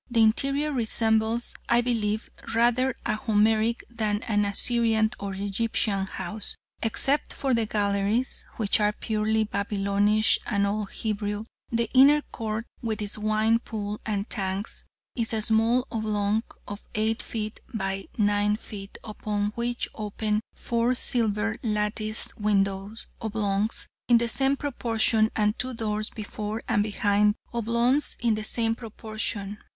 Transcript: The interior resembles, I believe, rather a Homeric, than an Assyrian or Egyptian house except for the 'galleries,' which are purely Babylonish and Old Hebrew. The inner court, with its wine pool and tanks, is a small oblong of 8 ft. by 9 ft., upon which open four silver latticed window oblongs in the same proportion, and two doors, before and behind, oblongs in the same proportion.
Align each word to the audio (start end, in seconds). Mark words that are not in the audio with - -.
The 0.09 0.23
interior 0.23 0.71
resembles, 0.71 1.53
I 1.69 1.81
believe, 1.81 2.31
rather 2.55 2.95
a 3.05 3.13
Homeric, 3.17 3.83
than 3.87 4.23
an 4.23 4.45
Assyrian 4.45 5.11
or 5.19 5.35
Egyptian 5.35 6.07
house 6.07 6.55
except 6.81 7.35
for 7.35 7.53
the 7.53 7.67
'galleries,' 7.67 8.47
which 8.57 8.79
are 8.79 8.93
purely 8.93 9.43
Babylonish 9.43 10.39
and 10.47 10.65
Old 10.65 10.89
Hebrew. 10.89 11.45
The 11.71 11.87
inner 11.93 12.23
court, 12.23 12.65
with 12.81 12.99
its 12.99 13.19
wine 13.19 13.59
pool 13.59 14.01
and 14.03 14.27
tanks, 14.27 14.85
is 15.15 15.33
a 15.33 15.41
small 15.43 15.85
oblong 15.91 16.41
of 16.67 16.81
8 16.95 17.19
ft. 17.19 17.59
by 17.71 18.07
9 18.17 18.57
ft., 18.57 18.97
upon 19.03 19.51
which 19.53 19.87
open 19.93 20.41
four 20.55 20.95
silver 20.95 21.57
latticed 21.61 22.35
window 22.39 22.95
oblongs 23.21 23.85
in 24.07 24.17
the 24.17 24.27
same 24.27 24.57
proportion, 24.57 25.29
and 25.35 25.59
two 25.59 25.75
doors, 25.75 26.09
before 26.09 26.63
and 26.67 26.81
behind, 26.81 27.35
oblongs 27.53 28.17
in 28.19 28.33
the 28.33 28.43
same 28.43 28.73
proportion. 28.73 29.59